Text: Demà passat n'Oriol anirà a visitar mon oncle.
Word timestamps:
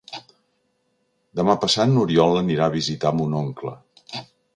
Demà 1.39 1.55
passat 1.65 1.91
n'Oriol 1.91 2.39
anirà 2.39 2.65
a 2.71 2.75
visitar 2.77 3.13
mon 3.21 3.37
oncle. 3.41 3.75